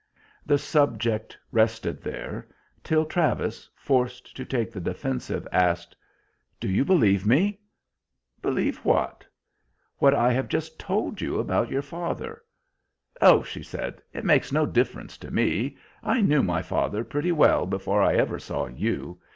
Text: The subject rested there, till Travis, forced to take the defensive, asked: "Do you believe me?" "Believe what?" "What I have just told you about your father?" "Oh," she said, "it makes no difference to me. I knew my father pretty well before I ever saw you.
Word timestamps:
The 0.47 0.57
subject 0.57 1.37
rested 1.51 2.01
there, 2.01 2.47
till 2.83 3.05
Travis, 3.05 3.69
forced 3.75 4.35
to 4.35 4.43
take 4.43 4.71
the 4.71 4.81
defensive, 4.81 5.47
asked: 5.51 5.95
"Do 6.59 6.67
you 6.67 6.83
believe 6.83 7.23
me?" 7.27 7.59
"Believe 8.41 8.77
what?" 8.77 9.27
"What 9.99 10.15
I 10.15 10.31
have 10.31 10.47
just 10.47 10.79
told 10.79 11.21
you 11.21 11.37
about 11.39 11.69
your 11.69 11.83
father?" 11.83 12.41
"Oh," 13.21 13.43
she 13.43 13.61
said, 13.61 14.01
"it 14.11 14.25
makes 14.25 14.51
no 14.51 14.65
difference 14.65 15.19
to 15.19 15.29
me. 15.29 15.77
I 16.01 16.19
knew 16.21 16.41
my 16.41 16.63
father 16.63 17.03
pretty 17.03 17.31
well 17.31 17.67
before 17.67 18.01
I 18.01 18.15
ever 18.15 18.39
saw 18.39 18.65
you. 18.65 19.19